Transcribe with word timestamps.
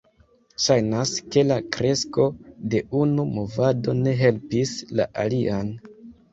Ŝajnas 0.63 1.11
ke 1.35 1.43
la 1.49 1.57
kresko 1.75 2.25
de 2.73 2.83
unu 3.03 3.27
movado 3.37 3.97
ne 4.03 4.17
helpis 4.25 4.75
la 5.01 5.11
alian. 5.29 5.75